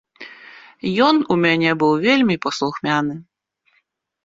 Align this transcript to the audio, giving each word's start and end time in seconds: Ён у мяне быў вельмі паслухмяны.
Ён 1.07 1.15
у 1.35 1.37
мяне 1.43 1.71
быў 1.85 1.93
вельмі 2.07 2.35
паслухмяны. 2.47 3.15